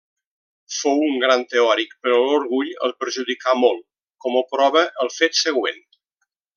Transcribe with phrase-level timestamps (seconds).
[0.77, 3.87] Fou un gran teòric, però l'orgull el perjudicà molt,
[4.25, 5.83] com ho prova el fet següent.